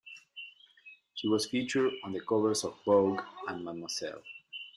She 1.13 1.27
was 1.27 1.45
featured 1.45 1.91
on 2.03 2.11
the 2.13 2.21
covers 2.21 2.63
of 2.63 2.83
"Vogue" 2.85 3.21
and 3.47 3.63
"Mademoiselle". 3.63 4.23